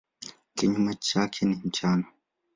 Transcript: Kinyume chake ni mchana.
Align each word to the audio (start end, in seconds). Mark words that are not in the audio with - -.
Kinyume 0.55 0.95
chake 0.95 1.45
ni 1.45 1.55
mchana. 1.55 2.05